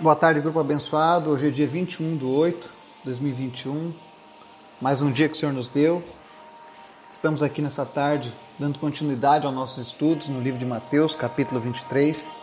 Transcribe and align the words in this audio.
Boa 0.00 0.14
tarde, 0.14 0.40
grupo 0.40 0.60
abençoado. 0.60 1.30
Hoje 1.30 1.48
é 1.48 1.50
dia 1.50 1.66
21 1.66 2.18
de 2.18 2.24
8 2.24 2.70
de 3.00 3.04
2021. 3.06 3.92
Mais 4.80 5.02
um 5.02 5.10
dia 5.10 5.28
que 5.28 5.34
o 5.34 5.36
Senhor 5.36 5.52
nos 5.52 5.68
deu. 5.68 6.04
Estamos 7.10 7.42
aqui 7.42 7.60
nessa 7.60 7.84
tarde 7.84 8.32
dando 8.56 8.78
continuidade 8.78 9.44
aos 9.44 9.52
nossos 9.52 9.84
estudos 9.84 10.28
no 10.28 10.40
livro 10.40 10.56
de 10.56 10.64
Mateus, 10.64 11.16
capítulo 11.16 11.60
23. 11.60 12.40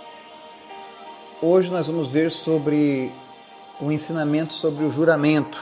Hoje 1.41 1.71
nós 1.71 1.87
vamos 1.87 2.09
ver 2.09 2.29
sobre 2.29 3.09
o 3.79 3.89
ensinamento 3.89 4.51
sobre 4.51 4.83
o 4.83 4.91
juramento 4.91 5.57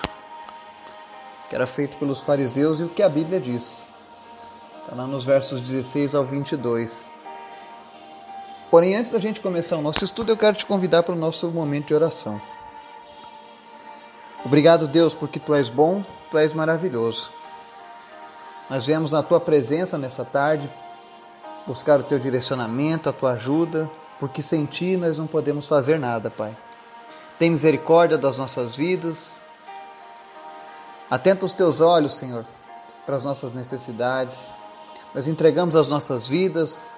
que 1.47 1.53
era 1.53 1.67
feito 1.67 1.95
pelos 1.97 2.21
fariseus 2.21 2.79
e 2.79 2.85
o 2.85 2.89
que 2.89 3.03
a 3.03 3.09
Bíblia 3.09 3.39
diz. 3.39 3.85
Está 4.81 4.95
lá 4.95 5.05
nos 5.05 5.25
versos 5.25 5.61
16 5.61 6.15
ao 6.15 6.25
22. 6.25 7.12
Porém, 8.73 8.95
antes 8.95 9.11
da 9.11 9.19
gente 9.19 9.39
começar 9.39 9.77
o 9.77 9.83
nosso 9.83 10.03
estudo, 10.03 10.31
eu 10.31 10.35
quero 10.35 10.57
te 10.57 10.65
convidar 10.65 11.03
para 11.03 11.13
o 11.13 11.15
nosso 11.15 11.47
momento 11.51 11.89
de 11.89 11.93
oração. 11.93 12.41
Obrigado, 14.43 14.87
Deus, 14.87 15.13
porque 15.13 15.39
tu 15.39 15.53
és 15.53 15.69
bom, 15.69 16.03
tu 16.31 16.39
és 16.39 16.53
maravilhoso. 16.53 17.29
Nós 18.67 18.83
viemos 18.83 19.11
na 19.11 19.21
tua 19.21 19.39
presença 19.39 19.95
nessa 19.95 20.25
tarde 20.25 20.67
buscar 21.67 21.99
o 21.99 22.03
teu 22.03 22.17
direcionamento, 22.17 23.07
a 23.07 23.13
tua 23.13 23.33
ajuda, 23.33 23.87
porque 24.19 24.41
sem 24.41 24.65
ti 24.65 24.97
nós 24.97 25.19
não 25.19 25.27
podemos 25.27 25.67
fazer 25.67 25.99
nada, 25.99 26.31
Pai. 26.31 26.57
Tem 27.37 27.51
misericórdia 27.51 28.17
das 28.17 28.39
nossas 28.39 28.75
vidas. 28.75 29.39
Atenta 31.11 31.45
os 31.45 31.53
teus 31.53 31.79
olhos, 31.79 32.15
Senhor, 32.15 32.43
para 33.05 33.17
as 33.17 33.23
nossas 33.23 33.53
necessidades. 33.53 34.55
Nós 35.13 35.27
entregamos 35.27 35.75
as 35.75 35.89
nossas 35.89 36.27
vidas, 36.27 36.95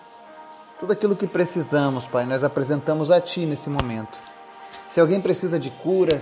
tudo 0.80 0.94
aquilo 0.94 1.16
que 1.16 1.28
precisamos, 1.28 2.06
Pai, 2.06 2.26
nós 2.26 2.44
apresentamos 2.44 3.10
a 3.10 3.22
Ti 3.22 3.46
nesse 3.46 3.70
momento. 3.70 4.18
Se 4.90 5.00
alguém 5.00 5.22
precisa 5.22 5.60
de 5.60 5.70
cura, 5.70 6.22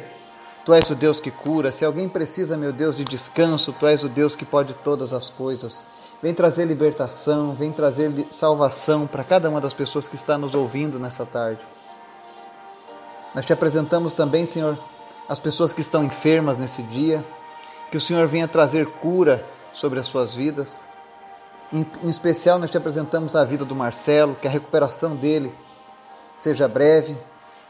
Tu 0.65 0.73
és 0.73 0.89
o 0.89 0.95
Deus 0.95 1.19
que 1.19 1.29
cura. 1.29 1.71
Se 1.71 1.83
alguém 1.83 2.07
precisa, 2.07 2.55
meu 2.55 2.71
Deus, 2.71 2.95
de 2.95 3.03
descanso, 3.03 3.73
Tu 3.73 3.85
és 3.85 4.03
o 4.03 4.09
Deus 4.09 4.35
que 4.35 4.45
pode 4.45 4.73
todas 4.75 5.11
as 5.11 5.29
coisas. 5.29 5.83
Vem 6.21 6.33
trazer 6.33 6.65
libertação, 6.65 7.53
vem 7.53 7.71
trazer 7.71 8.09
salvação 8.29 9.05
para 9.05 9.25
cada 9.25 9.49
uma 9.49 9.59
das 9.59 9.73
pessoas 9.73 10.07
que 10.07 10.15
está 10.15 10.37
nos 10.37 10.53
ouvindo 10.53 10.97
nessa 10.97 11.25
tarde. 11.25 11.61
Nós 13.35 13.45
te 13.45 13.51
apresentamos 13.51 14.13
também, 14.13 14.45
Senhor, 14.45 14.77
as 15.27 15.39
pessoas 15.39 15.73
que 15.73 15.81
estão 15.81 16.03
enfermas 16.03 16.57
nesse 16.57 16.81
dia, 16.83 17.25
que 17.91 17.97
o 17.97 18.01
Senhor 18.01 18.25
venha 18.27 18.47
trazer 18.47 18.85
cura 18.85 19.45
sobre 19.73 19.99
as 19.99 20.07
suas 20.07 20.33
vidas. 20.33 20.87
Em, 21.73 21.87
em 22.03 22.09
especial, 22.09 22.59
nós 22.59 22.69
te 22.69 22.77
apresentamos 22.77 23.35
a 23.35 23.43
vida 23.43 23.65
do 23.65 23.75
Marcelo, 23.75 24.35
que 24.35 24.47
a 24.47 24.51
recuperação 24.51 25.15
dele 25.15 25.51
seja 26.37 26.67
breve 26.67 27.17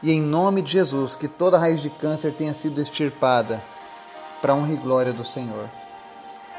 e 0.02 0.12
em 0.12 0.20
nome 0.20 0.60
de 0.60 0.72
Jesus, 0.72 1.16
que 1.16 1.26
toda 1.26 1.56
raiz 1.56 1.80
de 1.80 1.88
câncer 1.88 2.34
tenha 2.34 2.52
sido 2.52 2.82
extirpada 2.82 3.64
para 4.42 4.54
honra 4.54 4.74
e 4.74 4.76
glória 4.76 5.14
do 5.14 5.24
Senhor. 5.24 5.70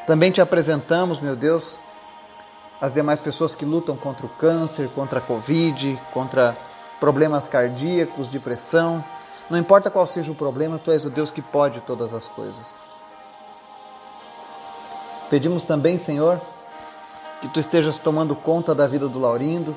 Também 0.07 0.31
te 0.31 0.41
apresentamos, 0.41 1.21
meu 1.21 1.35
Deus, 1.35 1.77
as 2.81 2.95
demais 2.95 3.21
pessoas 3.21 3.53
que 3.53 3.63
lutam 3.63 3.95
contra 3.95 4.25
o 4.25 4.29
câncer, 4.29 4.89
contra 4.89 5.19
a 5.19 5.21
Covid, 5.21 5.99
contra 6.11 6.57
problemas 6.99 7.47
cardíacos, 7.47 8.29
depressão. 8.29 9.05
Não 9.51 9.59
importa 9.59 9.91
qual 9.91 10.07
seja 10.07 10.31
o 10.31 10.35
problema, 10.35 10.79
tu 10.79 10.89
és 10.89 11.05
o 11.05 11.11
Deus 11.11 11.29
que 11.29 11.43
pode 11.43 11.81
todas 11.81 12.11
as 12.11 12.27
coisas. 12.27 12.81
Pedimos 15.29 15.63
também, 15.63 15.99
Senhor, 15.99 16.41
que 17.41 17.47
tu 17.47 17.59
estejas 17.59 17.99
tomando 17.99 18.35
conta 18.35 18.73
da 18.73 18.87
vida 18.87 19.07
do 19.07 19.19
Laurindo. 19.19 19.75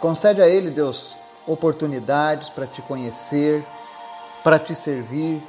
Concede 0.00 0.42
a 0.42 0.48
ele, 0.48 0.70
Deus, 0.70 1.16
oportunidades 1.46 2.50
para 2.50 2.66
te 2.66 2.82
conhecer, 2.82 3.64
para 4.42 4.58
te 4.58 4.74
servir. 4.74 5.42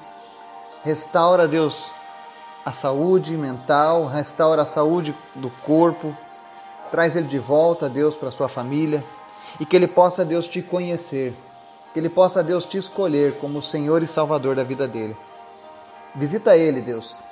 Restaura, 0.83 1.47
Deus, 1.47 1.89
a 2.65 2.71
saúde 2.71 3.35
mental, 3.35 4.07
restaura 4.07 4.63
a 4.63 4.65
saúde 4.65 5.15
do 5.35 5.49
corpo. 5.65 6.15
Traz 6.91 7.15
ele 7.15 7.27
de 7.27 7.39
volta, 7.39 7.89
Deus, 7.89 8.15
para 8.15 8.31
sua 8.31 8.47
família 8.47 9.03
e 9.59 9.65
que 9.65 9.75
ele 9.75 9.87
possa, 9.87 10.23
Deus, 10.23 10.47
te 10.47 10.61
conhecer. 10.61 11.35
Que 11.93 11.99
ele 11.99 12.09
possa, 12.09 12.43
Deus, 12.43 12.65
te 12.65 12.77
escolher 12.77 13.37
como 13.39 13.61
Senhor 13.61 14.03
e 14.03 14.07
Salvador 14.07 14.55
da 14.55 14.63
vida 14.63 14.87
dele. 14.87 15.15
Visita 16.15 16.55
ele, 16.55 16.81
Deus 16.81 17.26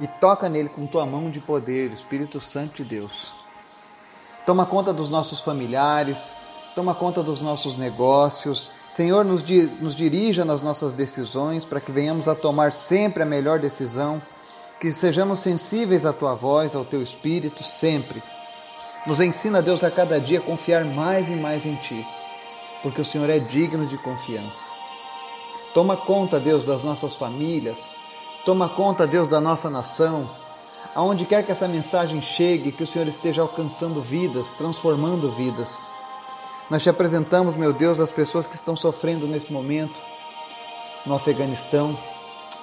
e 0.00 0.06
toca 0.06 0.48
nele 0.48 0.68
com 0.68 0.86
tua 0.86 1.06
mão 1.06 1.30
de 1.30 1.40
poder, 1.40 1.90
Espírito 1.90 2.40
Santo 2.40 2.82
de 2.82 2.84
Deus. 2.84 3.34
Toma 4.44 4.66
conta 4.66 4.92
dos 4.92 5.08
nossos 5.08 5.40
familiares, 5.40 6.18
toma 6.74 6.94
conta 6.94 7.22
dos 7.22 7.40
nossos 7.40 7.76
negócios. 7.76 8.70
Senhor, 8.88 9.24
nos, 9.24 9.42
di 9.42 9.62
nos 9.80 9.94
dirija 9.94 10.44
nas 10.44 10.62
nossas 10.62 10.92
decisões 10.94 11.64
para 11.64 11.80
que 11.80 11.92
venhamos 11.92 12.26
a 12.26 12.34
tomar 12.34 12.72
sempre 12.72 13.22
a 13.22 13.26
melhor 13.26 13.58
decisão, 13.58 14.20
que 14.80 14.92
sejamos 14.92 15.40
sensíveis 15.40 16.04
à 16.04 16.12
tua 16.12 16.34
voz, 16.34 16.74
ao 16.74 16.84
teu 16.84 17.02
Espírito, 17.02 17.62
sempre. 17.62 18.22
Nos 19.06 19.20
ensina, 19.20 19.62
Deus, 19.62 19.84
a 19.84 19.90
cada 19.90 20.20
dia 20.20 20.38
a 20.38 20.42
confiar 20.42 20.84
mais 20.84 21.28
e 21.28 21.34
mais 21.34 21.64
em 21.64 21.76
Ti, 21.76 22.06
porque 22.82 23.00
o 23.00 23.04
Senhor 23.04 23.30
é 23.30 23.38
digno 23.38 23.86
de 23.86 23.96
confiança. 23.98 24.70
Toma 25.74 25.96
conta, 25.96 26.38
Deus, 26.38 26.64
das 26.64 26.82
nossas 26.84 27.14
famílias, 27.14 27.78
Toma 28.44 28.68
conta, 28.68 29.06
Deus, 29.06 29.28
da 29.28 29.40
nossa 29.40 29.70
nação. 29.70 30.28
Aonde 30.94 31.24
quer 31.24 31.44
que 31.46 31.52
essa 31.52 31.68
mensagem 31.68 32.20
chegue, 32.20 32.72
que 32.72 32.82
o 32.82 32.86
Senhor 32.86 33.06
esteja 33.06 33.40
alcançando 33.40 34.02
vidas, 34.02 34.50
transformando 34.58 35.30
vidas. 35.30 35.78
Nós 36.68 36.82
te 36.82 36.90
apresentamos, 36.90 37.54
meu 37.54 37.72
Deus, 37.72 38.00
as 38.00 38.12
pessoas 38.12 38.48
que 38.48 38.56
estão 38.56 38.74
sofrendo 38.74 39.28
nesse 39.28 39.52
momento 39.52 40.00
no 41.06 41.14
Afeganistão. 41.14 41.96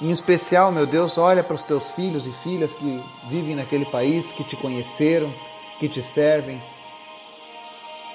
Em 0.02 0.12
especial, 0.12 0.70
meu 0.72 0.86
Deus, 0.86 1.18
olha 1.18 1.44
para 1.44 1.56
os 1.56 1.64
teus 1.64 1.92
filhos 1.92 2.28
e 2.28 2.32
filhas 2.32 2.74
que 2.74 3.04
vivem 3.30 3.56
naquele 3.56 3.86
país, 3.86 4.34
que 4.34 4.44
te 4.44 4.58
conheceram, 4.58 5.34
que 5.80 5.88
te 5.88 6.02
servem. 6.02 6.62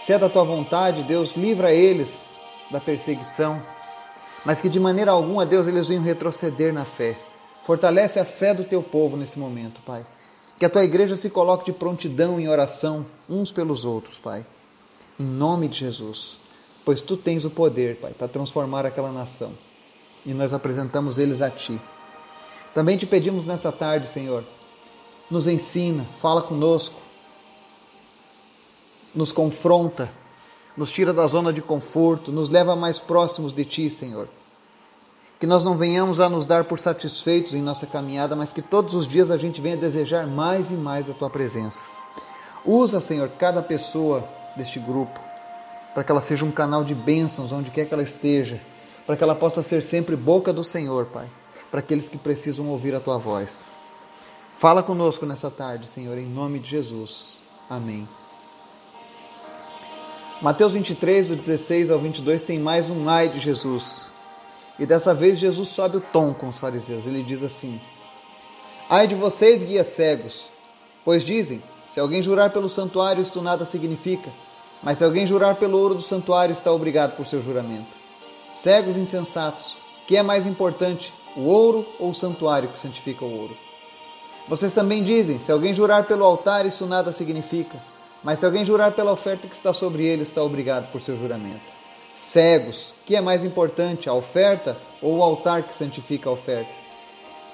Se 0.03 0.13
é 0.13 0.19
da 0.19 0.29
tua 0.29 0.45
vontade, 0.45 1.03
Deus, 1.03 1.35
livra 1.35 1.73
eles 1.73 2.29
da 2.71 2.79
perseguição, 2.79 3.61
mas 4.45 4.61
que 4.61 4.69
de 4.69 4.79
maneira 4.79 5.13
alguma, 5.13 5.47
Deus, 5.47 5.67
eles 5.67 5.89
venham 5.89 6.03
retroceder 6.03 6.73
na 6.73 6.85
fé. 6.85 7.17
Fortalece 7.65 8.21
a 8.21 8.27
fé 8.27 8.53
do 8.53 8.63
teu 8.63 8.83
povo 8.83 9.17
nesse 9.17 9.39
momento, 9.39 9.81
Pai. 9.87 10.07
Que 10.59 10.67
a 10.67 10.71
tua 10.71 10.85
igreja 10.85 11.17
se 11.17 11.31
coloque 11.31 11.65
de 11.65 11.73
prontidão 11.73 12.39
em 12.39 12.47
oração 12.47 13.07
uns 13.29 13.51
pelos 13.51 13.87
outros, 13.87 14.19
Pai. 14.19 14.45
Em 15.19 15.25
nome 15.25 15.69
de 15.69 15.79
Jesus. 15.79 16.39
Pois 16.85 17.01
tu 17.01 17.17
tens 17.17 17.47
o 17.47 17.51
poder, 17.51 17.97
Pai, 17.97 18.13
para 18.13 18.29
transformar 18.29 18.85
aquela 18.85 19.11
nação. 19.11 19.53
E 20.27 20.35
nós 20.35 20.53
apresentamos 20.53 21.17
eles 21.17 21.41
a 21.41 21.49
ti. 21.49 21.81
Também 22.75 22.99
te 22.99 23.07
pedimos 23.07 23.47
nessa 23.47 23.73
tarde, 23.73 24.09
Senhor, 24.09 24.45
nos 25.31 25.47
ensina, 25.47 26.05
fala 26.21 26.43
conosco, 26.43 27.01
nos 29.15 29.33
confronta, 29.33 30.11
nos 30.77 30.91
tira 30.91 31.15
da 31.15 31.27
zona 31.27 31.53
de 31.53 31.63
conforto, 31.63 32.31
nos 32.31 32.51
leva 32.51 32.77
mais 32.77 32.99
próximos 32.99 33.55
de 33.55 33.65
ti, 33.65 33.91
Senhor 33.91 34.29
que 35.45 35.49
nós 35.49 35.63
não 35.63 35.77
venhamos 35.77 36.21
a 36.21 36.29
nos 36.31 36.47
dar 36.47 36.65
por 36.65 36.81
satisfeitos 36.81 37.53
em 37.53 37.61
nossa 37.61 37.87
caminhada, 37.87 38.35
mas 38.35 38.51
que 38.51 38.63
todos 38.63 38.95
os 38.95 39.07
dias 39.07 39.31
a 39.31 39.37
gente 39.37 39.61
venha 39.61 39.77
desejar 39.77 40.27
mais 40.27 40.71
e 40.71 40.75
mais 40.75 41.11
a 41.11 41.13
tua 41.13 41.29
presença. 41.29 41.87
Usa, 42.65 42.99
Senhor, 42.99 43.29
cada 43.39 43.61
pessoa 43.61 44.27
deste 44.57 44.79
grupo 44.79 45.21
para 45.93 46.03
que 46.03 46.11
ela 46.11 46.23
seja 46.23 46.47
um 46.47 46.51
canal 46.51 46.83
de 46.83 46.95
bênçãos 46.95 47.53
onde 47.53 47.71
quer 47.71 47.85
que 47.85 47.93
ela 47.93 48.03
esteja, 48.03 48.59
para 49.07 49.19
que 49.19 49.23
ela 49.23 49.35
possa 49.35 49.63
ser 49.63 49.83
sempre 49.83 50.17
boca 50.17 50.51
do 50.51 50.65
Senhor, 50.65 51.05
Pai, 51.13 51.29
para 51.71 51.81
aqueles 51.81 52.09
que 52.09 52.17
precisam 52.17 52.67
ouvir 52.69 52.95
a 52.95 53.01
tua 53.01 53.19
voz. 53.19 53.67
Fala 54.57 54.83
conosco 54.83 55.27
nessa 55.27 55.51
tarde, 55.51 55.87
Senhor, 55.87 56.17
em 56.17 56.27
nome 56.27 56.59
de 56.59 56.71
Jesus. 56.71 57.37
Amém. 57.69 58.09
Mateus 60.41 60.73
23, 60.73 61.29
do 61.29 61.37
16 61.37 61.91
ao 61.91 61.99
22, 61.99 62.43
tem 62.43 62.59
mais 62.59 62.89
um 62.89 63.07
ai 63.11 63.29
de 63.29 63.41
Jesus. 63.41 64.14
E 64.79 64.85
dessa 64.85 65.15
vez 65.15 65.39
Jesus 65.39 65.69
sobe 65.69 65.99
o 65.99 66.01
tom 66.01 66.35
com 66.35 66.49
os 66.49 66.59
fariseus. 66.59 67.07
Ele 67.07 67.23
diz 67.23 67.43
assim: 67.43 67.81
Ai 68.89 69.07
de 69.07 69.15
vocês, 69.15 69.63
guias 69.63 69.87
cegos, 69.89 70.49
pois 71.05 71.23
dizem: 71.23 71.63
se 71.91 72.01
alguém 72.01 72.21
jurar 72.21 72.51
pelo 72.51 72.69
santuário, 72.69 73.23
isto 73.23 73.41
nada 73.41 73.65
significa, 73.65 74.31
mas 74.83 74.99
se 74.99 75.05
alguém 75.05 75.27
jurar 75.27 75.55
pelo 75.57 75.79
ouro 75.79 75.95
do 75.95 76.03
santuário, 76.03 76.53
está 76.53 76.73
obrigado 76.73 77.17
por 77.17 77.27
seu 77.27 77.41
juramento. 77.41 77.87
Cegos 78.55 78.97
insensatos, 78.97 79.77
que 80.07 80.17
é 80.17 80.23
mais 80.23 80.47
importante, 80.47 81.13
o 81.37 81.43
ouro 81.43 81.87
ou 81.99 82.11
o 82.11 82.15
santuário 82.15 82.69
que 82.69 82.79
santifica 82.79 83.25
o 83.25 83.41
ouro? 83.41 83.57
Vocês 84.49 84.75
também 84.75 85.05
dizem: 85.05 85.39
se 85.39 85.53
alguém 85.53 85.73
jurar 85.73 86.05
pelo 86.05 86.25
altar, 86.25 86.67
isso 86.67 86.85
nada 86.85 87.13
significa, 87.13 87.81
mas 88.25 88.41
se 88.41 88.45
alguém 88.45 88.65
jurar 88.65 88.91
pela 88.91 89.13
oferta 89.13 89.47
que 89.47 89.55
está 89.55 89.73
sobre 89.73 90.05
ele, 90.05 90.25
está 90.25 90.43
obrigado 90.43 90.91
por 90.91 91.01
seu 91.01 91.17
juramento 91.17 91.74
cegos. 92.17 92.95
que 93.05 93.15
é 93.17 93.21
mais 93.21 93.45
importante, 93.45 94.09
a 94.09 94.15
oferta 94.15 94.77
ou 95.03 95.19
o 95.19 95.23
altar 95.23 95.63
que 95.65 95.75
santifica 95.75 96.29
a 96.29 96.33
oferta? 96.33 96.71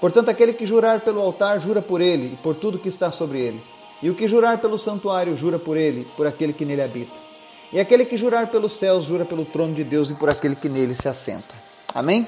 Portanto, 0.00 0.28
aquele 0.28 0.52
que 0.52 0.64
jurar 0.64 1.00
pelo 1.00 1.20
altar, 1.20 1.60
jura 1.60 1.82
por 1.82 2.00
ele 2.00 2.34
e 2.34 2.36
por 2.36 2.54
tudo 2.54 2.78
que 2.78 2.88
está 2.88 3.10
sobre 3.10 3.40
ele. 3.40 3.62
E 4.02 4.08
o 4.08 4.14
que 4.14 4.26
jurar 4.26 4.58
pelo 4.58 4.78
santuário, 4.78 5.36
jura 5.36 5.58
por 5.58 5.76
ele, 5.76 6.06
por 6.16 6.26
aquele 6.26 6.52
que 6.52 6.64
nele 6.64 6.82
habita. 6.82 7.12
E 7.72 7.78
aquele 7.78 8.04
que 8.04 8.16
jurar 8.16 8.48
pelos 8.48 8.72
céus, 8.72 9.04
jura 9.04 9.24
pelo 9.24 9.44
trono 9.44 9.74
de 9.74 9.84
Deus 9.84 10.10
e 10.10 10.14
por 10.14 10.30
aquele 10.30 10.56
que 10.56 10.68
nele 10.68 10.94
se 10.94 11.08
assenta. 11.08 11.54
Amém? 11.94 12.26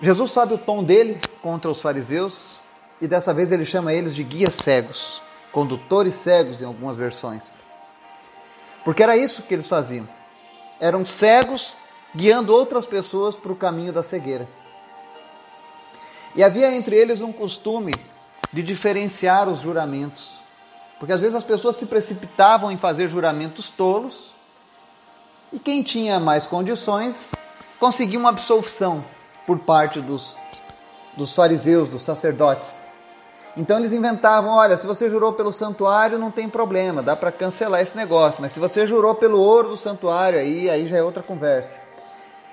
Jesus 0.00 0.30
sabe 0.30 0.54
o 0.54 0.58
tom 0.58 0.84
dele 0.84 1.20
contra 1.42 1.70
os 1.70 1.80
fariseus 1.80 2.56
e 3.00 3.06
dessa 3.06 3.34
vez 3.34 3.50
ele 3.50 3.64
chama 3.64 3.92
eles 3.92 4.14
de 4.14 4.22
guias 4.22 4.54
cegos, 4.54 5.20
condutores 5.50 6.14
cegos 6.14 6.60
em 6.60 6.64
algumas 6.64 6.96
versões. 6.96 7.56
Porque 8.84 9.02
era 9.02 9.16
isso 9.16 9.42
que 9.42 9.52
eles 9.52 9.68
faziam. 9.68 10.06
Eram 10.80 11.04
cegos 11.04 11.74
guiando 12.14 12.54
outras 12.54 12.86
pessoas 12.86 13.36
para 13.36 13.52
o 13.52 13.56
caminho 13.56 13.92
da 13.92 14.02
cegueira. 14.02 14.48
E 16.34 16.42
havia 16.42 16.74
entre 16.74 16.96
eles 16.96 17.20
um 17.20 17.32
costume 17.32 17.92
de 18.52 18.62
diferenciar 18.62 19.48
os 19.48 19.60
juramentos. 19.60 20.38
Porque 20.98 21.12
às 21.12 21.20
vezes 21.20 21.34
as 21.34 21.44
pessoas 21.44 21.76
se 21.76 21.86
precipitavam 21.86 22.70
em 22.70 22.76
fazer 22.76 23.08
juramentos 23.08 23.70
tolos, 23.70 24.34
e 25.52 25.58
quem 25.58 25.82
tinha 25.82 26.18
mais 26.18 26.46
condições 26.46 27.32
conseguia 27.78 28.18
uma 28.18 28.30
absolvição 28.30 29.04
por 29.46 29.58
parte 29.58 30.00
dos, 30.00 30.36
dos 31.16 31.34
fariseus, 31.34 31.88
dos 31.88 32.02
sacerdotes. 32.02 32.85
Então 33.56 33.78
eles 33.78 33.92
inventavam: 33.92 34.52
olha, 34.52 34.76
se 34.76 34.86
você 34.86 35.08
jurou 35.08 35.32
pelo 35.32 35.52
santuário, 35.52 36.18
não 36.18 36.30
tem 36.30 36.48
problema, 36.48 37.02
dá 37.02 37.16
para 37.16 37.32
cancelar 37.32 37.80
esse 37.80 37.96
negócio, 37.96 38.40
mas 38.42 38.52
se 38.52 38.60
você 38.60 38.86
jurou 38.86 39.14
pelo 39.14 39.40
ouro 39.40 39.70
do 39.70 39.76
santuário, 39.76 40.38
aí, 40.38 40.68
aí 40.68 40.86
já 40.86 40.98
é 40.98 41.02
outra 41.02 41.22
conversa. 41.22 41.78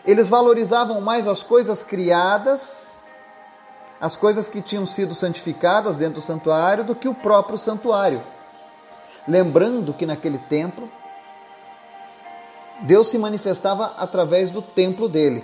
Eles 0.05 0.29
valorizavam 0.29 1.00
mais 1.01 1.27
as 1.27 1.44
coisas 1.44 1.83
criadas 1.83 2.94
as 4.03 4.17
coisas 4.17 4.50
que 4.50 4.61
tinham 4.61 4.85
sido 4.85 5.15
santificadas 5.15 5.95
dentro 5.95 6.15
do 6.15 6.21
santuário 6.21 6.83
do 6.83 6.94
que 6.94 7.07
o 7.07 7.13
próprio 7.13 7.57
santuário. 7.57 8.21
Lembrando 9.25 9.94
que 9.94 10.05
naquele 10.05 10.38
templo, 10.38 10.91
Deus 12.81 13.07
se 13.07 13.17
manifestava 13.17 13.94
através 13.97 14.51
do 14.51 14.61
templo 14.61 15.07
dele. 15.07 15.41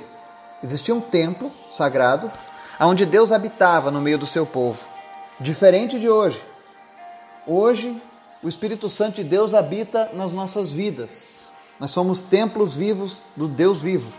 Existia 0.61 0.93
um 0.93 0.99
templo 0.99 1.49
sagrado 1.71 2.29
onde 2.81 3.05
Deus 3.05 3.31
habitava 3.31 3.91
no 3.91 4.01
meio 4.01 4.17
do 4.17 4.27
seu 4.27 4.45
povo. 4.45 4.83
Diferente 5.41 5.97
de 5.97 6.09
hoje. 6.09 6.43
Hoje, 7.47 7.95
o 8.43 8.49
Espírito 8.49 8.89
Santo 8.89 9.15
de 9.15 9.23
Deus 9.23 9.53
habita 9.53 10.09
nas 10.13 10.33
nossas 10.33 10.73
vidas. 10.73 11.39
Nós 11.79 11.91
somos 11.91 12.21
templos 12.21 12.75
vivos 12.75 13.21
do 13.37 13.47
Deus 13.47 13.81
vivo. 13.81 14.11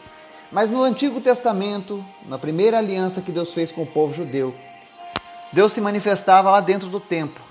Mas 0.51 0.71
no 0.71 0.83
Antigo 0.83 1.21
Testamento, 1.21 2.03
na 2.25 2.39
primeira 2.39 2.79
aliança 2.79 3.21
que 3.21 3.31
Deus 3.31 3.53
fez 3.53 3.71
com 3.71 3.83
o 3.83 3.87
povo 3.87 4.15
judeu, 4.15 4.55
Deus 5.53 5.73
se 5.73 5.81
manifestava 5.81 6.51
lá 6.51 6.61
dentro 6.61 6.89
do 6.89 6.99
templo. 6.99 7.45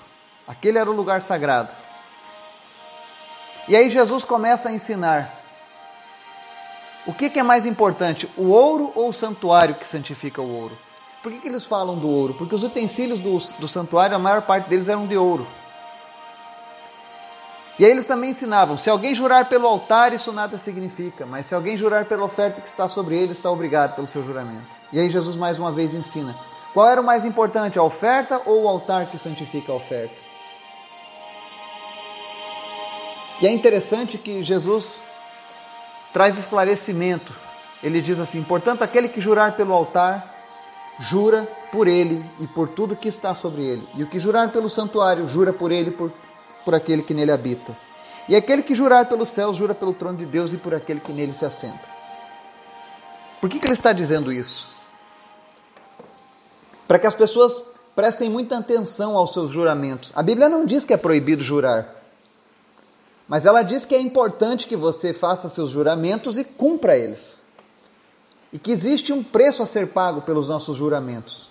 Aquele 0.47 0.79
era 0.79 0.89
o 0.89 0.95
lugar 0.95 1.21
sagrado. 1.21 1.69
E 3.67 3.75
aí 3.75 3.87
Jesus 3.87 4.25
começa 4.25 4.69
a 4.69 4.73
ensinar. 4.73 5.39
O 7.05 7.13
que, 7.13 7.39
é 7.39 7.43
mais 7.43 7.67
importante, 7.67 8.27
o 8.35 8.47
ouro 8.47 8.91
ou 8.95 9.09
o 9.09 9.13
santuário 9.13 9.75
que 9.75 9.87
santifica 9.87 10.41
o 10.41 10.59
ouro? 10.59 10.88
Por 11.21 11.31
que, 11.31 11.39
que 11.39 11.47
eles 11.49 11.65
falam 11.65 11.97
do 11.97 12.09
ouro? 12.09 12.33
Porque 12.33 12.55
os 12.55 12.63
utensílios 12.63 13.19
do, 13.19 13.37
do 13.59 13.67
santuário, 13.67 14.15
a 14.15 14.19
maior 14.19 14.43
parte 14.43 14.69
deles 14.69 14.87
eram 14.87 15.05
de 15.05 15.17
ouro. 15.17 15.45
E 17.77 17.85
aí 17.85 17.91
eles 17.91 18.05
também 18.05 18.29
ensinavam: 18.31 18.77
se 18.77 18.89
alguém 18.89 19.15
jurar 19.15 19.45
pelo 19.47 19.67
altar, 19.67 20.13
isso 20.13 20.31
nada 20.31 20.57
significa, 20.57 21.25
mas 21.25 21.45
se 21.45 21.55
alguém 21.55 21.77
jurar 21.77 22.05
pela 22.05 22.25
oferta 22.25 22.61
que 22.61 22.67
está 22.67 22.87
sobre 22.87 23.15
ele, 23.17 23.33
está 23.33 23.49
obrigado 23.49 23.95
pelo 23.95 24.07
seu 24.07 24.23
juramento. 24.23 24.67
E 24.91 24.99
aí 24.99 25.09
Jesus 25.09 25.35
mais 25.35 25.59
uma 25.59 25.71
vez 25.71 25.93
ensina: 25.93 26.35
qual 26.73 26.87
era 26.87 27.01
o 27.01 27.03
mais 27.03 27.25
importante, 27.25 27.79
a 27.79 27.83
oferta 27.83 28.41
ou 28.45 28.63
o 28.63 28.67
altar 28.67 29.07
que 29.07 29.17
santifica 29.17 29.71
a 29.71 29.75
oferta? 29.75 30.13
E 33.41 33.47
é 33.47 33.51
interessante 33.51 34.17
que 34.17 34.43
Jesus 34.43 34.99
traz 36.11 36.37
esclarecimento. 36.37 37.33
Ele 37.81 38.01
diz 38.01 38.19
assim: 38.19 38.43
portanto, 38.43 38.83
aquele 38.83 39.07
que 39.07 39.21
jurar 39.21 39.53
pelo 39.53 39.73
altar, 39.73 40.38
jura 40.99 41.47
por 41.71 41.87
ele 41.87 42.23
e 42.39 42.47
por 42.47 42.67
tudo 42.67 42.95
que 42.95 43.07
está 43.07 43.33
sobre 43.33 43.63
ele. 43.63 43.87
E 43.95 44.03
o 44.03 44.07
que 44.07 44.19
jurar 44.19 44.51
pelo 44.51 44.69
santuário, 44.69 45.27
jura 45.27 45.53
por 45.53 45.71
ele 45.71 45.89
e 45.89 45.93
por 45.93 46.11
por 46.63 46.75
aquele 46.75 47.01
que 47.01 47.13
nele 47.13 47.31
habita. 47.31 47.75
E 48.27 48.35
aquele 48.35 48.61
que 48.61 48.75
jurar 48.75 49.07
pelos 49.07 49.29
céus, 49.29 49.57
jura 49.57 49.73
pelo 49.73 49.91
trono 49.91 50.17
de 50.17 50.25
Deus 50.25 50.53
e 50.53 50.57
por 50.57 50.75
aquele 50.75 50.99
que 50.99 51.11
nele 51.11 51.33
se 51.33 51.45
assenta. 51.45 51.81
Por 53.41 53.49
que, 53.49 53.59
que 53.59 53.65
ele 53.65 53.73
está 53.73 53.91
dizendo 53.91 54.31
isso? 54.31 54.67
Para 56.87 56.99
que 56.99 57.07
as 57.07 57.15
pessoas 57.15 57.59
prestem 57.95 58.29
muita 58.29 58.57
atenção 58.57 59.17
aos 59.17 59.33
seus 59.33 59.49
juramentos. 59.49 60.11
A 60.15 60.21
Bíblia 60.21 60.47
não 60.47 60.63
diz 60.63 60.85
que 60.85 60.93
é 60.93 60.97
proibido 60.97 61.41
jurar, 61.41 61.95
mas 63.27 63.45
ela 63.45 63.63
diz 63.63 63.83
que 63.83 63.95
é 63.95 63.99
importante 63.99 64.67
que 64.67 64.75
você 64.75 65.13
faça 65.13 65.49
seus 65.49 65.71
juramentos 65.71 66.37
e 66.37 66.43
cumpra 66.43 66.95
eles. 66.95 67.47
E 68.51 68.57
que 68.59 68.71
existe 68.71 69.13
um 69.13 69.23
preço 69.23 69.61
a 69.61 69.67
ser 69.67 69.87
pago 69.87 70.21
pelos 70.21 70.47
nossos 70.47 70.75
juramentos. 70.75 71.49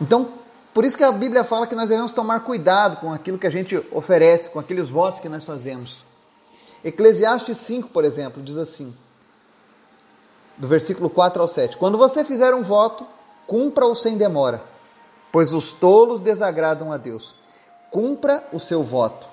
Então, 0.00 0.32
por 0.74 0.84
isso 0.84 0.96
que 0.96 1.04
a 1.04 1.12
Bíblia 1.12 1.44
fala 1.44 1.66
que 1.66 1.74
nós 1.74 1.88
devemos 1.88 2.12
tomar 2.12 2.40
cuidado 2.40 2.96
com 2.96 3.12
aquilo 3.12 3.38
que 3.38 3.46
a 3.46 3.50
gente 3.50 3.76
oferece, 3.92 4.50
com 4.50 4.58
aqueles 4.58 4.88
votos 4.88 5.20
que 5.20 5.28
nós 5.28 5.44
fazemos. 5.44 5.98
Eclesiastes 6.84 7.58
5, 7.58 7.88
por 7.90 8.04
exemplo, 8.04 8.42
diz 8.42 8.56
assim, 8.56 8.92
do 10.56 10.66
versículo 10.66 11.08
4 11.08 11.40
ao 11.40 11.48
7: 11.48 11.76
Quando 11.76 11.98
você 11.98 12.24
fizer 12.24 12.54
um 12.54 12.62
voto, 12.62 13.06
cumpra-o 13.46 13.94
sem 13.94 14.16
demora, 14.16 14.62
pois 15.30 15.52
os 15.52 15.72
tolos 15.72 16.20
desagradam 16.20 16.92
a 16.92 16.96
Deus. 16.96 17.34
Cumpra 17.90 18.46
o 18.52 18.58
seu 18.58 18.82
voto. 18.82 19.26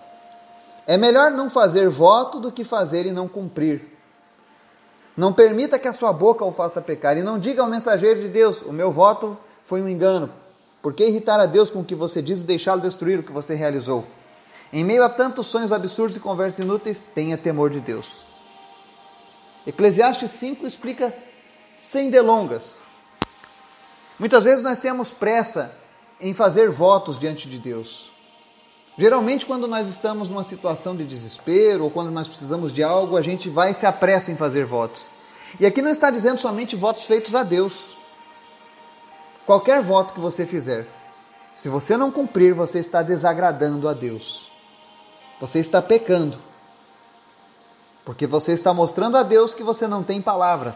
É 0.85 0.97
melhor 0.97 1.31
não 1.31 1.49
fazer 1.49 1.87
voto 1.89 2.39
do 2.39 2.51
que 2.51 2.63
fazer 2.63 3.05
e 3.05 3.11
não 3.11 3.27
cumprir. 3.27 3.98
Não 5.19 5.33
permita 5.33 5.77
que 5.77 5.85
a 5.85 5.91
sua 5.91 6.13
boca 6.13 6.45
o 6.45 6.51
faça 6.53 6.81
pecar. 6.81 7.17
E 7.17 7.21
não 7.21 7.37
diga 7.37 7.61
ao 7.61 7.67
mensageiro 7.67 8.21
de 8.21 8.29
Deus: 8.29 8.61
O 8.61 8.71
meu 8.71 8.89
voto 8.89 9.37
foi 9.61 9.81
um 9.81 9.89
engano. 9.89 10.31
Por 10.81 10.93
que 10.93 11.05
irritar 11.05 11.41
a 11.41 11.45
Deus 11.45 11.69
com 11.69 11.81
o 11.81 11.83
que 11.83 11.93
você 11.93 12.21
diz 12.21 12.39
e 12.39 12.45
deixá-lo 12.45 12.79
destruir 12.79 13.19
o 13.19 13.23
que 13.23 13.31
você 13.33 13.53
realizou? 13.53 14.05
Em 14.71 14.81
meio 14.81 15.03
a 15.03 15.09
tantos 15.09 15.47
sonhos 15.47 15.73
absurdos 15.73 16.15
e 16.15 16.21
conversas 16.21 16.63
inúteis, 16.63 17.03
tenha 17.13 17.37
temor 17.37 17.69
de 17.69 17.81
Deus. 17.81 18.21
Eclesiastes 19.67 20.31
5 20.31 20.65
explica 20.65 21.13
sem 21.77 22.09
delongas. 22.09 22.85
Muitas 24.17 24.45
vezes 24.45 24.63
nós 24.63 24.79
temos 24.79 25.11
pressa 25.11 25.75
em 26.21 26.33
fazer 26.33 26.69
votos 26.69 27.19
diante 27.19 27.49
de 27.49 27.59
Deus. 27.59 28.09
Geralmente, 28.99 29.45
quando 29.45 29.65
nós 29.65 29.87
estamos 29.87 30.27
numa 30.27 30.43
situação 30.43 30.93
de 30.93 31.05
desespero 31.05 31.85
ou 31.85 31.89
quando 31.89 32.11
nós 32.11 32.27
precisamos 32.27 32.73
de 32.73 32.83
algo, 32.83 33.15
a 33.15 33.21
gente 33.21 33.49
vai 33.49 33.71
e 33.71 33.73
se 33.73 33.85
apressa 33.85 34.29
em 34.29 34.35
fazer 34.35 34.65
votos. 34.65 35.03
E 35.57 35.65
aqui 35.65 35.81
não 35.81 35.89
está 35.89 36.11
dizendo 36.11 36.37
somente 36.37 36.75
votos 36.75 37.05
feitos 37.05 37.33
a 37.33 37.41
Deus. 37.41 37.97
Qualquer 39.45 39.81
voto 39.81 40.13
que 40.13 40.19
você 40.19 40.45
fizer, 40.45 40.85
se 41.55 41.69
você 41.69 41.95
não 41.95 42.11
cumprir, 42.11 42.53
você 42.53 42.79
está 42.79 43.01
desagradando 43.01 43.87
a 43.87 43.93
Deus. 43.93 44.51
Você 45.39 45.59
está 45.59 45.81
pecando. 45.81 46.37
Porque 48.03 48.27
você 48.27 48.51
está 48.51 48.73
mostrando 48.73 49.15
a 49.15 49.23
Deus 49.23 49.55
que 49.55 49.63
você 49.63 49.87
não 49.87 50.03
tem 50.03 50.21
palavras. 50.21 50.75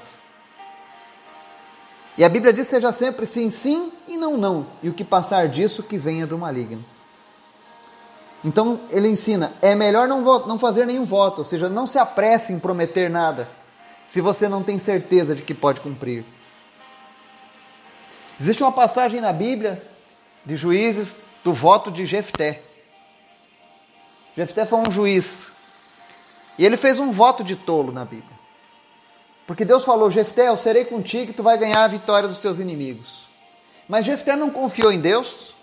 E 2.17 2.23
a 2.23 2.29
Bíblia 2.29 2.53
diz: 2.53 2.69
seja 2.69 2.93
sempre 2.93 3.25
sim, 3.25 3.51
sim 3.51 3.91
e 4.07 4.15
não, 4.15 4.37
não. 4.37 4.65
E 4.81 4.87
o 4.87 4.93
que 4.93 5.03
passar 5.03 5.49
disso, 5.49 5.83
que 5.83 5.97
venha 5.97 6.25
do 6.25 6.37
maligno. 6.37 6.92
Então 8.43 8.79
ele 8.89 9.07
ensina: 9.07 9.53
é 9.61 9.73
melhor 9.73 10.07
não, 10.07 10.21
não 10.45 10.59
fazer 10.59 10.85
nenhum 10.85 11.05
voto, 11.05 11.39
ou 11.39 11.45
seja, 11.45 11.69
não 11.69 11.87
se 11.87 11.97
apresse 11.97 12.51
em 12.51 12.59
prometer 12.59 13.09
nada, 13.09 13.47
se 14.05 14.19
você 14.19 14.49
não 14.49 14.63
tem 14.63 14.77
certeza 14.79 15.35
de 15.35 15.41
que 15.41 15.53
pode 15.53 15.79
cumprir. 15.79 16.25
Existe 18.39 18.63
uma 18.63 18.71
passagem 18.71 19.21
na 19.21 19.31
Bíblia 19.31 19.81
de 20.45 20.55
juízes 20.55 21.15
do 21.43 21.53
voto 21.53 21.91
de 21.91 22.05
Jefté. 22.05 22.61
Jefté 24.35 24.65
foi 24.65 24.79
um 24.79 24.91
juiz. 24.91 25.51
E 26.57 26.65
ele 26.65 26.77
fez 26.77 26.99
um 26.99 27.11
voto 27.11 27.43
de 27.43 27.55
tolo 27.55 27.91
na 27.91 28.03
Bíblia. 28.03 28.33
Porque 29.45 29.65
Deus 29.65 29.83
falou: 29.83 30.09
Jefté, 30.09 30.47
eu 30.47 30.57
serei 30.57 30.85
contigo 30.85 31.31
e 31.31 31.33
tu 31.33 31.43
vai 31.43 31.57
ganhar 31.57 31.83
a 31.83 31.87
vitória 31.87 32.27
dos 32.27 32.39
teus 32.39 32.59
inimigos. 32.59 33.23
Mas 33.87 34.05
Jefté 34.05 34.35
não 34.35 34.49
confiou 34.49 34.91
em 34.91 34.99
Deus, 34.99 35.55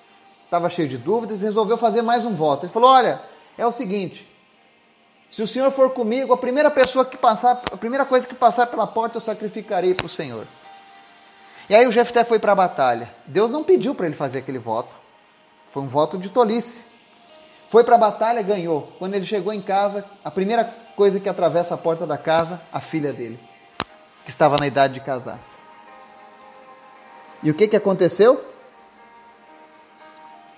estava 0.51 0.69
cheio 0.69 0.89
de 0.89 0.99
dúvidas 0.99 1.43
resolveu 1.43 1.79
fazer 1.79 2.03
mais 2.03 2.27
um 2.27 2.35
voto. 2.35 2.67
Ele 2.67 2.73
falou: 2.73 2.91
Olha, 2.91 3.23
é 3.57 3.65
o 3.65 3.71
seguinte: 3.71 4.29
se 5.31 5.41
o 5.41 5.47
Senhor 5.47 5.71
for 5.71 5.91
comigo, 5.91 6.33
a 6.33 6.37
primeira 6.37 6.69
pessoa 6.69 7.05
que 7.05 7.17
passar, 7.17 7.63
a 7.73 7.77
primeira 7.77 8.05
coisa 8.05 8.27
que 8.27 8.35
passar 8.35 8.67
pela 8.67 8.87
porta 8.87 9.17
eu 9.17 9.21
sacrificarei 9.21 9.95
para 9.95 10.07
o 10.07 10.09
Senhor. 10.09 10.45
E 11.69 11.75
aí 11.75 11.87
o 11.87 11.93
Jefté 11.93 12.25
foi 12.25 12.41
para 12.41 12.51
a 12.51 12.57
batalha. 12.57 13.15
Deus 13.27 13.53
não 13.53 13.63
pediu 13.63 13.95
para 13.95 14.07
ele 14.07 14.17
fazer 14.17 14.41
aquele 14.41 14.59
voto. 14.59 14.93
Foi 15.71 15.85
um 15.85 15.87
voto 15.87 16.19
de 16.19 16.29
tolice. 16.29 16.83
Foi 17.69 17.85
para 17.85 17.95
a 17.95 17.99
batalha, 17.99 18.43
ganhou. 18.43 18.93
Quando 18.99 19.15
ele 19.15 19.25
chegou 19.25 19.53
em 19.53 19.63
casa, 19.63 20.05
a 20.25 20.33
primeira 20.33 20.65
coisa 20.97 21.21
que 21.21 21.29
atravessa 21.29 21.75
a 21.75 21.79
porta 21.79 22.05
da 22.05 22.19
casa, 22.19 22.61
a 22.73 22.81
filha 22.81 23.13
dele, 23.13 23.39
que 24.25 24.31
estava 24.33 24.57
na 24.59 24.67
idade 24.67 24.95
de 24.95 25.01
casar. 25.01 25.39
E 27.41 27.53
o 27.53 27.55
que, 27.55 27.69
que 27.69 27.77
aconteceu? 27.77 28.50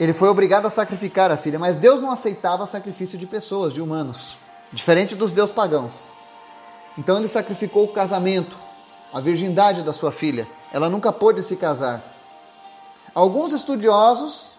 Ele 0.03 0.13
foi 0.13 0.29
obrigado 0.29 0.67
a 0.67 0.71
sacrificar 0.71 1.31
a 1.31 1.37
filha, 1.37 1.61
mas 1.61 1.77
Deus 1.77 2.01
não 2.01 2.11
aceitava 2.11 2.67
sacrifício 2.67 3.17
de 3.17 3.25
pessoas, 3.25 3.73
de 3.73 3.81
humanos, 3.81 4.37
diferente 4.73 5.15
dos 5.15 5.31
deuses 5.31 5.55
pagãos. 5.55 6.01
Então 6.99 7.19
ele 7.19 7.29
sacrificou 7.29 7.85
o 7.85 7.93
casamento, 7.93 8.57
a 9.15 9.21
virgindade 9.21 9.83
da 9.83 9.93
sua 9.93 10.11
filha. 10.11 10.49
Ela 10.73 10.91
nunca 10.91 11.13
pôde 11.13 11.41
se 11.45 11.55
casar. 11.55 12.03
Alguns 13.15 13.53
estudiosos, 13.53 14.51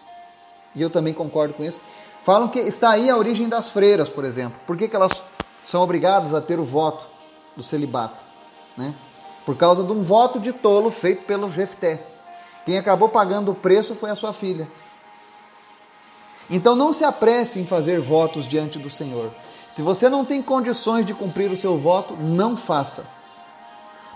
e 0.74 0.80
eu 0.80 0.88
também 0.88 1.12
concordo 1.12 1.52
com 1.52 1.62
isso, 1.62 1.78
falam 2.24 2.48
que 2.48 2.60
está 2.60 2.92
aí 2.92 3.10
a 3.10 3.16
origem 3.18 3.46
das 3.46 3.68
freiras, 3.68 4.08
por 4.08 4.24
exemplo. 4.24 4.58
Por 4.66 4.78
que, 4.78 4.88
que 4.88 4.96
elas 4.96 5.22
são 5.62 5.82
obrigadas 5.82 6.32
a 6.32 6.40
ter 6.40 6.58
o 6.58 6.64
voto 6.64 7.06
do 7.54 7.62
celibato? 7.62 8.16
Né? 8.78 8.94
Por 9.44 9.58
causa 9.58 9.84
de 9.84 9.92
um 9.92 10.02
voto 10.02 10.40
de 10.40 10.54
tolo 10.54 10.90
feito 10.90 11.26
pelo 11.26 11.52
Jefté. 11.52 12.02
Quem 12.64 12.78
acabou 12.78 13.10
pagando 13.10 13.52
o 13.52 13.54
preço 13.54 13.94
foi 13.94 14.08
a 14.08 14.16
sua 14.16 14.32
filha. 14.32 14.66
Então 16.50 16.74
não 16.74 16.92
se 16.92 17.04
apresse 17.04 17.58
em 17.58 17.66
fazer 17.66 18.00
votos 18.00 18.46
diante 18.46 18.78
do 18.78 18.90
Senhor. 18.90 19.30
Se 19.70 19.82
você 19.82 20.08
não 20.08 20.24
tem 20.24 20.40
condições 20.42 21.04
de 21.04 21.14
cumprir 21.14 21.50
o 21.50 21.56
seu 21.56 21.76
voto, 21.76 22.14
não 22.14 22.56
faça. 22.56 23.04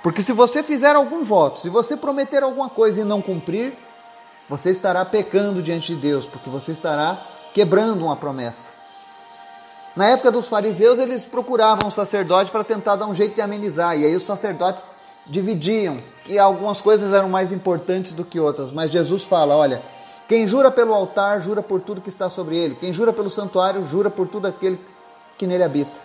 Porque 0.02 0.23
se 0.23 0.32
você 0.32 0.62
fizer 0.62 0.94
algum 0.94 1.25
voto, 1.25 1.58
se 1.58 1.68
você 1.68 1.97
prometer 1.97 2.42
alguma 2.42 2.68
coisa 2.68 3.00
e 3.00 3.04
não 3.04 3.20
cumprir, 3.20 3.73
você 4.49 4.70
estará 4.70 5.04
pecando 5.04 5.62
diante 5.62 5.94
de 5.94 6.00
Deus, 6.00 6.25
porque 6.25 6.49
você 6.49 6.73
estará 6.73 7.18
quebrando 7.52 8.04
uma 8.04 8.16
promessa. 8.16 8.70
Na 9.97 10.06
época 10.06 10.30
dos 10.30 10.47
fariseus, 10.47 10.99
eles 10.99 11.25
procuravam 11.25 11.88
um 11.88 11.90
sacerdote 11.90 12.50
para 12.50 12.62
tentar 12.62 12.97
dar 12.97 13.06
um 13.06 13.14
jeito 13.14 13.35
de 13.35 13.40
amenizar, 13.40 13.99
e 13.99 14.06
aí 14.06 14.14
os 14.14 14.23
sacerdotes 14.23 14.85
dividiam, 15.26 15.99
e 16.25 16.38
algumas 16.38 16.80
coisas 16.80 17.12
eram 17.12 17.28
mais 17.28 17.52
importantes 17.52 18.12
do 18.12 18.25
que 18.25 18.38
outras, 18.38 18.70
mas 18.70 18.92
Jesus 18.92 19.25
fala: 19.25 19.56
olha, 19.56 19.82
quem 20.28 20.47
jura 20.47 20.70
pelo 20.70 20.92
altar, 20.92 21.40
jura 21.40 21.62
por 21.62 21.80
tudo 21.80 22.02
que 22.02 22.11
está 22.11 22.28
sobre 22.28 22.54
ele. 22.54 22.75
Quem 22.75 22.92
jura 22.92 23.14
pelo 23.14 23.30
santuário, 23.30 23.82
jura 23.87 24.11
por 24.11 24.28
tudo 24.28 24.47
aquele 24.47 24.78
que 25.38 25.47
nele 25.47 25.64
habita. 25.64 25.99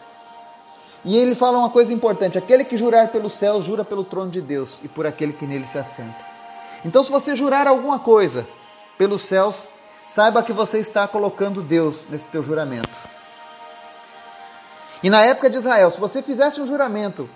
E 1.03 1.17
ele 1.17 1.35
fala 1.35 1.57
uma 1.57 1.69
coisa 1.69 1.91
importante: 1.91 2.37
aquele 2.37 2.63
que 2.63 2.77
jurar 2.77 3.09
pelos 3.09 3.33
céus, 3.33 3.65
jura 3.65 3.83
pelo 3.83 4.05
trono 4.05 4.31
de 4.31 4.39
Deus 4.39 4.79
e 4.81 4.87
por 4.87 5.05
aquele 5.05 5.33
que 5.33 5.45
nele 5.45 5.65
se 5.65 5.77
assenta. 5.77 6.15
Então, 6.85 7.03
se 7.03 7.11
você 7.11 7.35
jurar 7.35 7.67
alguma 7.67 7.99
coisa 7.99 8.47
pelos 8.97 9.23
céus, 9.23 9.67
saiba 10.07 10.41
que 10.41 10.53
você 10.53 10.79
está 10.79 11.05
colocando 11.05 11.61
Deus 11.61 12.05
nesse 12.09 12.29
teu 12.29 12.41
juramento. 12.41 12.89
E 15.03 15.09
na 15.09 15.21
época 15.21 15.49
de 15.49 15.57
Israel, 15.57 15.91
se 15.91 15.99
você 15.99 16.21
fizesse 16.21 16.61
um 16.61 16.67
juramento 16.67 17.29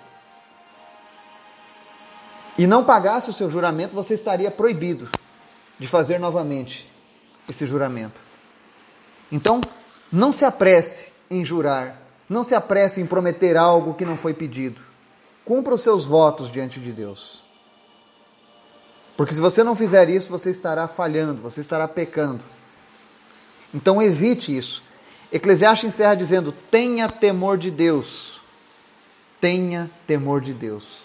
e 2.56 2.66
não 2.66 2.82
pagasse 2.82 3.28
o 3.28 3.32
seu 3.32 3.50
juramento, 3.50 3.94
você 3.94 4.14
estaria 4.14 4.50
proibido 4.50 5.10
de 5.78 5.86
fazer 5.86 6.18
novamente 6.18 6.90
esse 7.48 7.66
juramento. 7.66 8.20
Então, 9.30 9.60
não 10.10 10.32
se 10.32 10.44
apresse 10.44 11.06
em 11.30 11.44
jurar, 11.44 12.00
não 12.28 12.42
se 12.42 12.54
apresse 12.54 13.00
em 13.00 13.06
prometer 13.06 13.56
algo 13.56 13.94
que 13.94 14.04
não 14.04 14.16
foi 14.16 14.34
pedido. 14.34 14.80
Cumpra 15.44 15.74
os 15.74 15.80
seus 15.80 16.04
votos 16.04 16.50
diante 16.50 16.80
de 16.80 16.92
Deus. 16.92 17.42
Porque 19.16 19.34
se 19.34 19.40
você 19.40 19.64
não 19.64 19.74
fizer 19.74 20.08
isso, 20.08 20.30
você 20.30 20.50
estará 20.50 20.86
falhando, 20.86 21.42
você 21.42 21.60
estará 21.60 21.88
pecando. 21.88 22.42
Então 23.74 24.00
evite 24.00 24.56
isso. 24.56 24.82
Eclesiastes 25.32 25.88
encerra 25.88 26.14
dizendo: 26.14 26.52
tenha 26.70 27.08
temor 27.08 27.58
de 27.58 27.70
Deus. 27.70 28.40
Tenha 29.40 29.90
temor 30.06 30.40
de 30.40 30.54
Deus. 30.54 31.02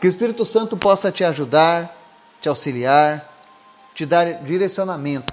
Que 0.00 0.06
o 0.06 0.08
Espírito 0.08 0.44
Santo 0.44 0.76
possa 0.76 1.10
te 1.10 1.24
ajudar 1.24 2.03
te 2.44 2.48
auxiliar, 2.50 3.26
te 3.94 4.04
dar 4.04 4.42
direcionamento 4.42 5.32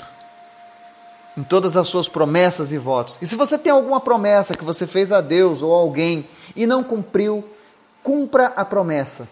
em 1.38 1.44
todas 1.44 1.76
as 1.76 1.90
suas 1.90 2.08
promessas 2.08 2.72
e 2.72 2.78
votos. 2.78 3.18
E 3.22 3.26
se 3.26 3.36
você 3.36 3.58
tem 3.58 3.70
alguma 3.70 4.00
promessa 4.00 4.54
que 4.54 4.64
você 4.64 4.88
fez 4.88 5.12
a 5.12 5.20
Deus 5.20 5.62
ou 5.62 5.76
a 5.76 5.80
alguém 5.80 6.26
e 6.56 6.66
não 6.66 6.82
cumpriu, 6.82 7.44
cumpra 8.02 8.48
a 8.56 8.64
promessa. 8.64 9.28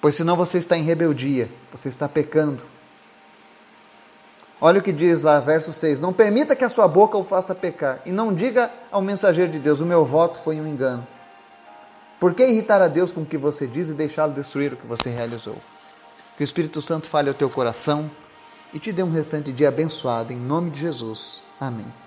Pois 0.00 0.14
senão 0.14 0.34
você 0.34 0.56
está 0.56 0.78
em 0.78 0.82
rebeldia, 0.82 1.50
você 1.70 1.90
está 1.90 2.08
pecando. 2.08 2.62
Olha 4.58 4.80
o 4.80 4.82
que 4.82 4.92
diz 4.92 5.22
lá, 5.22 5.38
verso 5.40 5.74
6: 5.74 6.00
Não 6.00 6.12
permita 6.12 6.56
que 6.56 6.64
a 6.64 6.70
sua 6.70 6.88
boca 6.88 7.18
o 7.18 7.22
faça 7.22 7.54
pecar, 7.54 8.00
e 8.06 8.10
não 8.10 8.32
diga 8.32 8.70
ao 8.90 9.02
mensageiro 9.02 9.52
de 9.52 9.58
Deus: 9.58 9.80
O 9.80 9.86
meu 9.86 10.06
voto 10.06 10.38
foi 10.38 10.58
um 10.58 10.66
engano. 10.66 11.06
Por 12.18 12.32
que 12.32 12.46
irritar 12.46 12.80
a 12.80 12.88
Deus 12.88 13.12
com 13.12 13.20
o 13.20 13.26
que 13.26 13.36
você 13.36 13.66
diz 13.66 13.90
e 13.90 13.94
deixá-lo 13.94 14.32
destruir 14.32 14.72
o 14.72 14.76
que 14.76 14.86
você 14.86 15.10
realizou? 15.10 15.56
Que 16.36 16.42
o 16.42 16.44
Espírito 16.44 16.82
Santo 16.82 17.06
fale 17.06 17.28
ao 17.28 17.34
teu 17.34 17.48
coração 17.48 18.10
e 18.72 18.78
te 18.78 18.92
dê 18.92 19.02
um 19.02 19.10
restante 19.10 19.52
dia 19.52 19.68
abençoado, 19.68 20.32
em 20.32 20.36
nome 20.36 20.70
de 20.70 20.80
Jesus. 20.80 21.42
Amém. 21.58 22.05